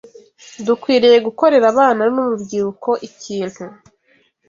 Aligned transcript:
Dukwiriye 0.65 1.17
gukorera 1.27 1.65
abana 1.73 2.03
n’urubyiruko 2.13 2.89
ikintu 3.07 3.63